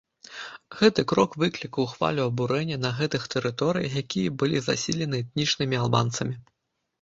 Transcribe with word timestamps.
Гэты 0.77 1.01
крок 1.11 1.35
выклікаў 1.43 1.85
хвалю 1.91 2.21
абурэння 2.31 2.77
на 2.85 2.91
гэтых 3.01 3.27
тэрыторыях, 3.35 3.91
якія 4.03 4.33
былі 4.39 4.63
заселены 4.71 5.15
этнічнымі 5.27 5.75
албанцамі. 5.83 6.35